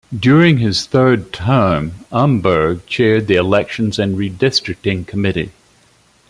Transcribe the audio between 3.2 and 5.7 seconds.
the Elections and Redistricting Committee.